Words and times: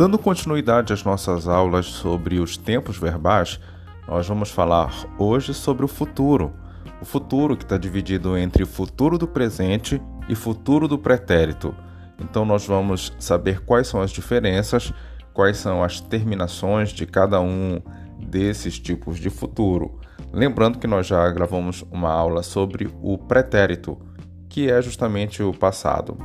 Dando 0.00 0.18
continuidade 0.18 0.94
às 0.94 1.04
nossas 1.04 1.46
aulas 1.46 1.84
sobre 1.84 2.40
os 2.40 2.56
tempos 2.56 2.96
verbais, 2.96 3.60
nós 4.08 4.26
vamos 4.26 4.48
falar 4.48 4.90
hoje 5.18 5.52
sobre 5.52 5.84
o 5.84 5.88
futuro. 5.88 6.54
O 7.02 7.04
futuro 7.04 7.54
que 7.54 7.64
está 7.64 7.76
dividido 7.76 8.34
entre 8.34 8.64
futuro 8.64 9.18
do 9.18 9.28
presente 9.28 10.00
e 10.26 10.34
futuro 10.34 10.88
do 10.88 10.98
pretérito. 10.98 11.76
Então, 12.18 12.46
nós 12.46 12.66
vamos 12.66 13.12
saber 13.18 13.60
quais 13.60 13.88
são 13.88 14.00
as 14.00 14.10
diferenças, 14.10 14.90
quais 15.34 15.58
são 15.58 15.84
as 15.84 16.00
terminações 16.00 16.94
de 16.94 17.04
cada 17.04 17.38
um 17.38 17.78
desses 18.18 18.78
tipos 18.78 19.18
de 19.18 19.28
futuro. 19.28 20.00
Lembrando 20.32 20.78
que 20.78 20.86
nós 20.86 21.08
já 21.08 21.30
gravamos 21.30 21.84
uma 21.90 22.10
aula 22.10 22.42
sobre 22.42 22.88
o 23.02 23.18
pretérito, 23.18 24.00
que 24.48 24.70
é 24.70 24.80
justamente 24.80 25.42
o 25.42 25.52
passado. 25.52 26.16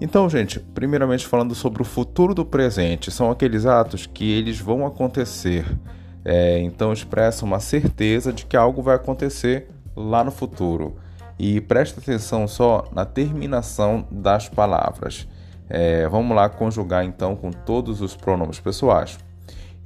Então, 0.00 0.30
gente, 0.30 0.58
primeiramente 0.58 1.26
falando 1.26 1.54
sobre 1.54 1.82
o 1.82 1.84
futuro 1.84 2.34
do 2.34 2.44
presente, 2.44 3.10
são 3.10 3.30
aqueles 3.30 3.66
atos 3.66 4.06
que 4.06 4.32
eles 4.32 4.58
vão 4.58 4.86
acontecer. 4.86 5.66
É, 6.24 6.58
então 6.58 6.92
expressa 6.92 7.44
uma 7.44 7.60
certeza 7.60 8.32
de 8.32 8.46
que 8.46 8.56
algo 8.56 8.82
vai 8.82 8.96
acontecer 8.96 9.68
lá 9.94 10.24
no 10.24 10.30
futuro. 10.30 10.96
E 11.38 11.60
preste 11.60 11.98
atenção 11.98 12.48
só 12.48 12.88
na 12.92 13.04
terminação 13.04 14.06
das 14.10 14.48
palavras. 14.48 15.28
É, 15.68 16.08
vamos 16.08 16.34
lá 16.34 16.48
conjugar 16.48 17.04
então 17.04 17.36
com 17.36 17.50
todos 17.50 18.00
os 18.00 18.16
pronomes 18.16 18.58
pessoais. 18.58 19.18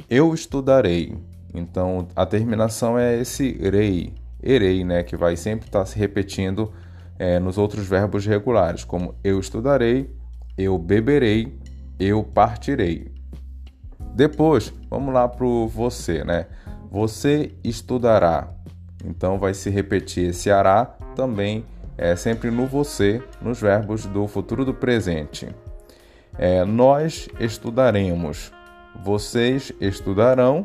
Eu 0.09 0.33
estudarei. 0.33 1.17
Então 1.53 2.09
a 2.15 2.25
terminação 2.25 2.99
é 2.99 3.21
esse 3.21 3.53
rei, 3.53 4.13
erei, 4.43 4.85
né, 4.85 5.03
que 5.05 5.17
vai 5.17 5.37
sempre 5.37 5.67
estar 5.67 5.85
se 5.87 5.97
repetindo 5.97 6.73
é, 7.19 7.39
nos 7.39 7.59
outros 7.59 7.87
verbos 7.87 8.27
regulares, 8.27 8.85
como 8.85 9.15
eu 9.23 9.39
estudarei, 9.39 10.11
eu 10.57 10.79
beberei, 10.79 11.59
eu 11.99 12.23
partirei. 12.23 13.13
Depois, 14.15 14.73
vamos 14.89 15.13
lá 15.13 15.29
para 15.29 15.45
o 15.45 15.67
você, 15.67 16.23
né? 16.25 16.47
Você 16.91 17.53
estudará. 17.65 18.49
Então 19.05 19.39
vai 19.39 19.55
se 19.55 19.71
repetir 19.71 20.31
esse 20.31 20.51
ará 20.51 20.85
também 21.17 21.65
é 21.97 22.17
sempre 22.17 22.51
no 22.51 22.67
você, 22.67 23.23
nos 23.41 23.61
verbos 23.61 24.05
do 24.07 24.27
futuro 24.27 24.65
do 24.65 24.75
presente. 24.75 25.49
É, 26.37 26.65
nós 26.65 27.29
estudaremos, 27.39 28.53
vocês 29.03 29.73
estudarão, 29.81 30.65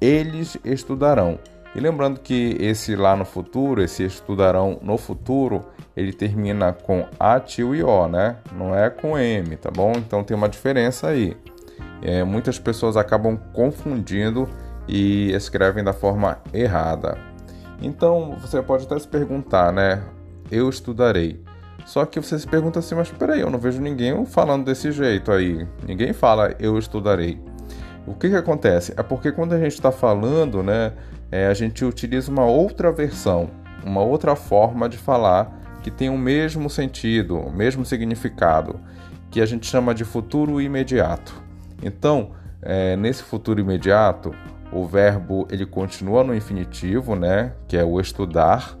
eles 0.00 0.56
estudarão. 0.64 1.38
E 1.74 1.80
lembrando 1.80 2.18
que 2.18 2.56
esse 2.58 2.96
lá 2.96 3.14
no 3.14 3.24
futuro, 3.24 3.82
esse 3.82 4.04
estudarão 4.04 4.78
no 4.82 4.98
futuro, 4.98 5.64
ele 5.96 6.12
termina 6.12 6.72
com 6.72 7.06
a, 7.18 7.38
tio 7.38 7.74
e 7.74 7.82
o, 7.82 8.08
né? 8.08 8.38
Não 8.52 8.74
é 8.74 8.90
com 8.90 9.16
m, 9.16 9.56
tá 9.56 9.70
bom? 9.70 9.92
Então 9.96 10.24
tem 10.24 10.36
uma 10.36 10.48
diferença 10.48 11.08
aí. 11.08 11.36
É, 12.02 12.24
muitas 12.24 12.58
pessoas 12.58 12.96
acabam 12.96 13.38
confundindo 13.52 14.48
e 14.88 15.30
escrevem 15.32 15.84
da 15.84 15.92
forma 15.92 16.38
errada. 16.52 17.16
Então 17.80 18.36
você 18.40 18.60
pode 18.60 18.84
até 18.84 18.98
se 18.98 19.06
perguntar, 19.06 19.72
né? 19.72 20.02
Eu 20.50 20.68
estudarei. 20.68 21.40
Só 21.86 22.04
que 22.04 22.20
você 22.20 22.38
se 22.38 22.46
pergunta 22.46 22.78
assim, 22.78 22.94
mas 22.94 23.10
peraí, 23.10 23.40
eu 23.40 23.50
não 23.50 23.58
vejo 23.58 23.80
ninguém 23.80 24.24
falando 24.26 24.64
desse 24.64 24.92
jeito 24.92 25.30
aí. 25.32 25.66
Ninguém 25.86 26.12
fala 26.12 26.54
eu 26.58 26.78
estudarei. 26.78 27.40
O 28.10 28.14
que, 28.14 28.28
que 28.28 28.34
acontece? 28.34 28.92
É 28.96 29.04
porque 29.04 29.30
quando 29.30 29.52
a 29.52 29.58
gente 29.58 29.74
está 29.74 29.92
falando, 29.92 30.64
né, 30.64 30.92
é, 31.30 31.46
a 31.46 31.54
gente 31.54 31.84
utiliza 31.84 32.28
uma 32.28 32.44
outra 32.44 32.90
versão, 32.90 33.48
uma 33.84 34.02
outra 34.02 34.34
forma 34.34 34.88
de 34.88 34.98
falar 34.98 35.56
que 35.80 35.92
tem 35.92 36.10
o 36.10 36.18
mesmo 36.18 36.68
sentido, 36.68 37.38
o 37.38 37.52
mesmo 37.52 37.84
significado, 37.86 38.80
que 39.30 39.40
a 39.40 39.46
gente 39.46 39.64
chama 39.64 39.94
de 39.94 40.04
futuro 40.04 40.60
imediato. 40.60 41.40
Então, 41.80 42.32
é, 42.60 42.96
nesse 42.96 43.22
futuro 43.22 43.60
imediato, 43.60 44.34
o 44.72 44.84
verbo 44.84 45.46
ele 45.48 45.64
continua 45.64 46.24
no 46.24 46.34
infinitivo, 46.34 47.14
né, 47.14 47.52
que 47.68 47.76
é 47.76 47.84
o 47.84 48.00
estudar, 48.00 48.76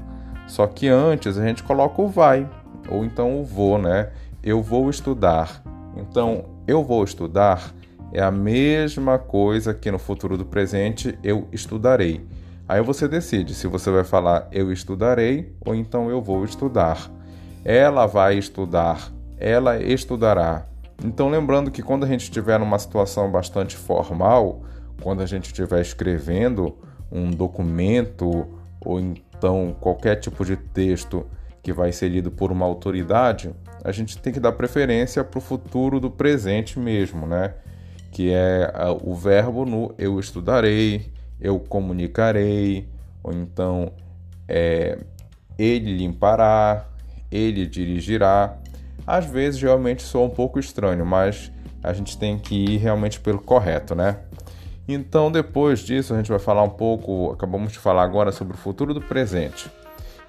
só 0.48 0.66
que 0.66 0.88
antes 0.88 1.38
a 1.38 1.46
gente 1.46 1.62
coloca 1.62 2.02
o 2.02 2.08
vai 2.08 2.48
ou 2.88 3.04
então 3.04 3.40
o 3.40 3.44
vou, 3.44 3.78
né? 3.78 4.10
Eu 4.42 4.60
vou 4.60 4.90
estudar. 4.90 5.62
Então, 5.96 6.46
eu 6.66 6.82
vou 6.82 7.04
estudar 7.04 7.72
é 8.12 8.22
a 8.22 8.30
mesma 8.30 9.18
coisa 9.18 9.72
que 9.72 9.90
no 9.90 9.98
futuro 9.98 10.36
do 10.36 10.44
presente 10.44 11.18
eu 11.22 11.48
estudarei. 11.52 12.26
Aí 12.68 12.82
você 12.82 13.08
decide 13.08 13.54
se 13.54 13.66
você 13.66 13.90
vai 13.90 14.04
falar 14.04 14.48
eu 14.52 14.72
estudarei 14.72 15.54
ou 15.64 15.74
então 15.74 16.08
eu 16.10 16.22
vou 16.22 16.44
estudar. 16.44 17.10
Ela 17.64 18.06
vai 18.06 18.38
estudar, 18.38 19.12
ela 19.38 19.80
estudará. 19.80 20.66
Então, 21.04 21.28
lembrando 21.28 21.70
que 21.70 21.82
quando 21.82 22.04
a 22.04 22.06
gente 22.06 22.22
estiver 22.22 22.58
numa 22.58 22.78
situação 22.78 23.30
bastante 23.30 23.76
formal, 23.76 24.62
quando 25.02 25.22
a 25.22 25.26
gente 25.26 25.46
estiver 25.46 25.80
escrevendo 25.80 26.76
um 27.10 27.30
documento 27.30 28.46
ou 28.80 29.00
então 29.00 29.74
qualquer 29.80 30.16
tipo 30.16 30.44
de 30.44 30.56
texto 30.56 31.26
que 31.62 31.72
vai 31.72 31.92
ser 31.92 32.08
lido 32.08 32.30
por 32.30 32.52
uma 32.52 32.66
autoridade, 32.66 33.54
a 33.82 33.92
gente 33.92 34.18
tem 34.18 34.32
que 34.32 34.40
dar 34.40 34.52
preferência 34.52 35.24
para 35.24 35.38
o 35.38 35.42
futuro 35.42 36.00
do 36.00 36.10
presente 36.10 36.78
mesmo, 36.78 37.26
né? 37.26 37.54
Que 38.10 38.32
é 38.32 38.72
o 39.02 39.14
verbo 39.14 39.64
no 39.64 39.94
eu 39.96 40.18
estudarei, 40.18 41.12
eu 41.40 41.58
comunicarei, 41.60 42.88
ou 43.22 43.32
então 43.32 43.92
é, 44.48 44.98
ele 45.58 45.96
limpará, 45.96 46.86
ele 47.30 47.66
dirigirá. 47.66 48.56
Às 49.06 49.26
vezes 49.26 49.60
realmente 49.60 50.02
soa 50.02 50.26
um 50.26 50.30
pouco 50.30 50.58
estranho, 50.58 51.06
mas 51.06 51.50
a 51.82 51.92
gente 51.92 52.18
tem 52.18 52.38
que 52.38 52.54
ir 52.54 52.76
realmente 52.78 53.20
pelo 53.20 53.38
correto, 53.38 53.94
né? 53.94 54.18
Então, 54.86 55.30
depois 55.30 55.80
disso, 55.80 56.12
a 56.12 56.16
gente 56.16 56.30
vai 56.30 56.38
falar 56.38 56.62
um 56.62 56.70
pouco, 56.70 57.30
acabamos 57.30 57.72
de 57.72 57.78
falar 57.78 58.02
agora 58.02 58.32
sobre 58.32 58.54
o 58.54 58.56
futuro 58.56 58.92
do 58.92 59.00
presente. 59.00 59.70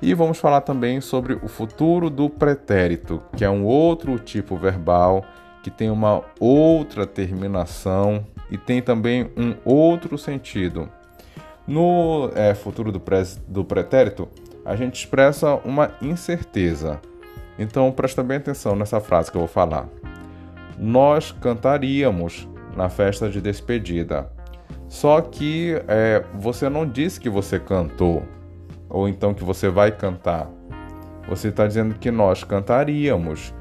E 0.02 0.14
vamos 0.14 0.38
falar 0.38 0.62
também 0.62 1.02
sobre 1.02 1.34
o 1.34 1.48
futuro 1.48 2.10
do 2.10 2.30
pretérito, 2.30 3.22
que 3.36 3.44
é 3.44 3.50
um 3.50 3.66
outro 3.66 4.18
tipo 4.20 4.56
verbal 4.56 5.24
que 5.64 5.70
tem 5.70 5.90
uma 5.90 6.24
outra 6.40 7.06
terminação 7.06 8.26
e 8.50 8.58
tem 8.58 8.82
também 8.82 9.32
um 9.38 9.56
outro 9.64 10.18
sentido. 10.18 10.90
No 11.68 12.32
é, 12.36 12.54
futuro 12.54 12.92
do, 12.92 13.00
pré, 13.00 13.24
do 13.48 13.64
pretérito, 13.64 14.28
a 14.66 14.76
gente 14.76 14.96
expressa 14.96 15.56
uma 15.64 15.92
incerteza. 16.02 17.00
Então 17.58 17.92
presta 17.92 18.24
bem 18.24 18.38
atenção 18.38 18.76
nessa 18.76 19.00
frase 19.00 19.32
que 19.32 19.38
eu 19.38 19.42
vou 19.42 19.48
falar. 19.48 19.88
Nós 20.78 21.32
cantaríamos 21.32 22.48
na 22.76 22.90
festa 22.90 23.30
de 23.30 23.40
despedida. 23.40 24.30
Só 24.88 25.22
que 25.22 25.82
é, 25.88 26.24
você 26.34 26.68
não 26.68 26.86
disse 26.86 27.20
que 27.20 27.30
você 27.30 27.60
cantou, 27.60 28.24
ou 28.90 29.08
então 29.08 29.34
que 29.34 29.44
você 29.44 29.70
vai 29.70 29.92
cantar. 29.92 30.50
Você 31.30 31.48
está 31.48 31.66
dizendo 31.66 31.96
que 31.96 32.12
nós 32.12 32.44
cantaríamos. 32.44 33.54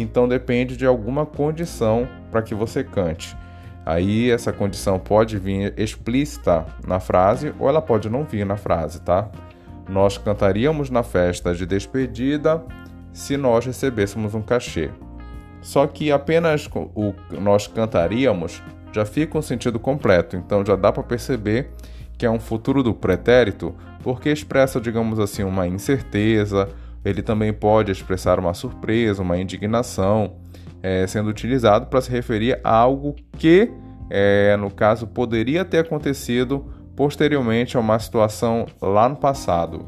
Então 0.00 0.28
depende 0.28 0.76
de 0.76 0.86
alguma 0.86 1.26
condição 1.26 2.08
para 2.30 2.42
que 2.42 2.54
você 2.54 2.84
cante. 2.84 3.36
Aí 3.84 4.30
essa 4.30 4.52
condição 4.52 4.98
pode 4.98 5.38
vir 5.38 5.72
explícita 5.76 6.66
na 6.86 7.00
frase 7.00 7.54
ou 7.58 7.68
ela 7.68 7.80
pode 7.80 8.10
não 8.10 8.22
vir 8.22 8.44
na 8.44 8.56
frase, 8.56 9.00
tá? 9.00 9.30
Nós 9.88 10.18
cantaríamos 10.18 10.90
na 10.90 11.02
festa 11.02 11.54
de 11.54 11.64
despedida 11.64 12.62
se 13.12 13.36
nós 13.36 13.64
recebêssemos 13.64 14.34
um 14.34 14.42
cachê. 14.42 14.90
Só 15.62 15.86
que 15.86 16.12
apenas 16.12 16.68
o 16.94 17.14
nós 17.40 17.66
cantaríamos 17.66 18.62
já 18.92 19.04
fica 19.04 19.38
um 19.38 19.42
sentido 19.42 19.78
completo, 19.78 20.36
então 20.36 20.64
já 20.64 20.76
dá 20.76 20.92
para 20.92 21.02
perceber 21.02 21.70
que 22.16 22.26
é 22.26 22.30
um 22.30 22.40
futuro 22.40 22.82
do 22.82 22.92
pretérito, 22.92 23.74
porque 24.02 24.30
expressa, 24.30 24.80
digamos 24.80 25.18
assim, 25.18 25.44
uma 25.44 25.66
incerteza, 25.66 26.68
ele 27.04 27.22
também 27.22 27.52
pode 27.52 27.92
expressar 27.92 28.38
uma 28.38 28.54
surpresa, 28.54 29.22
uma 29.22 29.38
indignação, 29.38 30.36
é, 30.82 31.06
sendo 31.06 31.28
utilizado 31.28 31.86
para 31.86 32.00
se 32.00 32.10
referir 32.10 32.60
a 32.62 32.74
algo 32.74 33.14
que, 33.36 33.70
é, 34.10 34.56
no 34.56 34.70
caso, 34.70 35.06
poderia 35.06 35.64
ter 35.64 35.78
acontecido 35.78 36.72
posteriormente 36.96 37.76
a 37.76 37.80
uma 37.80 37.98
situação 37.98 38.66
lá 38.80 39.08
no 39.08 39.16
passado. 39.16 39.86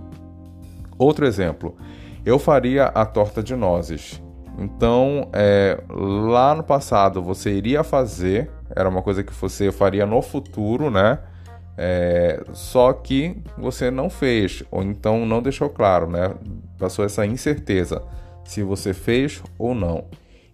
Outro 0.99 1.27
exemplo, 1.27 1.77
eu 2.25 2.39
faria 2.39 2.87
a 2.87 3.05
torta 3.05 3.43
de 3.43 3.56
nozes. 3.56 4.23
Então, 4.59 5.29
é, 5.33 5.83
lá 5.89 6.55
no 6.55 6.63
passado 6.63 7.23
você 7.23 7.51
iria 7.53 7.83
fazer, 7.83 8.51
era 8.75 8.89
uma 8.89 9.01
coisa 9.01 9.23
que 9.23 9.33
você 9.33 9.73
faria 9.73 10.05
no 10.05 10.21
futuro, 10.21 10.91
né? 10.91 11.19
É, 11.79 12.45
só 12.53 12.93
que 12.93 13.43
você 13.56 13.91
não 13.91 14.11
fez, 14.11 14.63
ou 14.71 14.83
então 14.83 15.25
não 15.25 15.41
deixou 15.41 15.71
claro, 15.71 16.06
né? 16.06 16.35
Passou 16.81 17.05
essa 17.05 17.27
incerteza 17.27 18.03
se 18.43 18.62
você 18.62 18.94
fez 18.94 19.43
ou 19.59 19.75
não. 19.75 20.06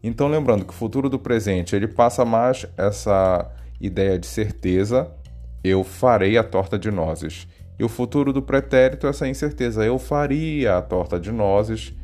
Então, 0.02 0.28
lembrando 0.28 0.64
que 0.64 0.72
o 0.72 0.76
futuro 0.76 1.08
do 1.08 1.20
presente 1.20 1.74
ele 1.74 1.86
passa 1.86 2.24
mais 2.24 2.66
essa 2.76 3.48
ideia 3.80 4.18
de 4.18 4.26
certeza, 4.26 5.10
eu 5.62 5.84
farei 5.84 6.36
a 6.36 6.42
torta 6.42 6.78
de 6.78 6.90
nozes. 6.90 7.46
E 7.78 7.84
o 7.84 7.88
futuro 7.88 8.32
do 8.32 8.42
pretérito, 8.42 9.06
essa 9.06 9.28
incerteza, 9.28 9.84
eu 9.84 9.98
faria 9.98 10.76
a 10.76 10.82
torta 10.82 11.18
de 11.20 11.30
nozes 11.30 11.94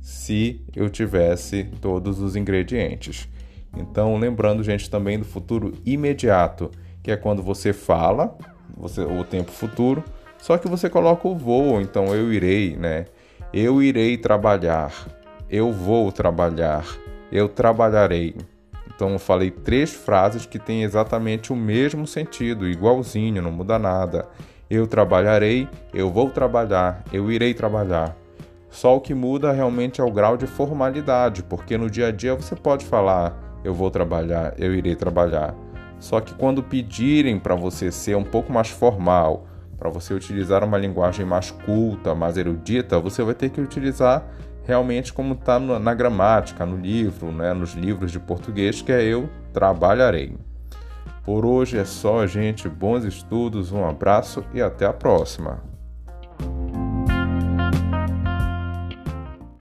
se 0.00 0.64
eu 0.76 0.88
tivesse 0.88 1.64
todos 1.80 2.20
os 2.20 2.36
ingredientes. 2.36 3.28
Então, 3.76 4.16
lembrando, 4.16 4.62
gente, 4.62 4.88
também 4.88 5.18
do 5.18 5.24
futuro 5.24 5.72
imediato, 5.84 6.70
que 7.02 7.10
é 7.10 7.16
quando 7.16 7.42
você 7.42 7.72
fala, 7.72 8.36
você, 8.76 9.00
o 9.00 9.24
tempo 9.24 9.50
futuro, 9.50 10.04
só 10.38 10.58
que 10.58 10.68
você 10.68 10.90
coloca 10.90 11.26
o 11.26 11.34
vou, 11.34 11.80
então 11.80 12.14
eu 12.14 12.32
irei, 12.32 12.76
né? 12.76 13.06
Eu 13.56 13.80
irei 13.80 14.16
trabalhar, 14.16 14.92
eu 15.48 15.70
vou 15.70 16.10
trabalhar, 16.10 16.84
eu 17.30 17.48
trabalharei. 17.48 18.34
Então 18.92 19.12
eu 19.12 19.18
falei 19.20 19.48
três 19.48 19.94
frases 19.94 20.44
que 20.44 20.58
têm 20.58 20.82
exatamente 20.82 21.52
o 21.52 21.56
mesmo 21.56 22.04
sentido, 22.04 22.66
igualzinho, 22.68 23.40
não 23.40 23.52
muda 23.52 23.78
nada. 23.78 24.28
Eu 24.68 24.88
trabalharei, 24.88 25.68
eu 25.92 26.10
vou 26.10 26.30
trabalhar, 26.30 27.04
eu 27.12 27.30
irei 27.30 27.54
trabalhar. 27.54 28.16
Só 28.70 28.96
o 28.96 29.00
que 29.00 29.14
muda 29.14 29.52
realmente 29.52 30.00
é 30.00 30.04
o 30.04 30.10
grau 30.10 30.36
de 30.36 30.48
formalidade, 30.48 31.44
porque 31.44 31.78
no 31.78 31.88
dia 31.88 32.08
a 32.08 32.10
dia 32.10 32.34
você 32.34 32.56
pode 32.56 32.84
falar 32.84 33.60
eu 33.62 33.72
vou 33.72 33.88
trabalhar, 33.88 34.52
eu 34.58 34.74
irei 34.74 34.96
trabalhar. 34.96 35.54
Só 36.00 36.20
que 36.20 36.34
quando 36.34 36.60
pedirem 36.60 37.38
para 37.38 37.54
você 37.54 37.92
ser 37.92 38.16
um 38.16 38.24
pouco 38.24 38.52
mais 38.52 38.68
formal, 38.70 39.46
para 39.84 39.90
você 39.90 40.14
utilizar 40.14 40.64
uma 40.64 40.78
linguagem 40.78 41.26
mais 41.26 41.50
culta, 41.50 42.14
mais 42.14 42.38
erudita, 42.38 42.98
você 42.98 43.22
vai 43.22 43.34
ter 43.34 43.50
que 43.50 43.60
utilizar 43.60 44.26
realmente 44.66 45.12
como 45.12 45.34
está 45.34 45.60
na 45.60 45.92
gramática, 45.92 46.64
no 46.64 46.78
livro, 46.78 47.30
né, 47.30 47.52
nos 47.52 47.74
livros 47.74 48.10
de 48.10 48.18
português, 48.18 48.80
que 48.80 48.90
é 48.90 49.02
eu 49.02 49.28
trabalharei. 49.52 50.38
Por 51.22 51.44
hoje 51.44 51.76
é 51.76 51.84
só, 51.84 52.26
gente. 52.26 52.66
Bons 52.66 53.04
estudos, 53.04 53.72
um 53.72 53.84
abraço 53.86 54.42
e 54.54 54.62
até 54.62 54.86
a 54.86 54.92
próxima. 54.94 55.73